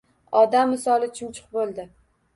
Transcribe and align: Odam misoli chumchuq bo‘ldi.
Odam 0.43 0.71
misoli 0.75 1.11
chumchuq 1.19 1.47
bo‘ldi. 1.59 1.87